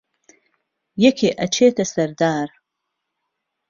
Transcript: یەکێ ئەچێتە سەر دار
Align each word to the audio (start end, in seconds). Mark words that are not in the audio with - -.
یەکێ 1.03 1.29
ئەچێتە 1.39 1.85
سەر 1.93 2.11
دار 2.19 2.49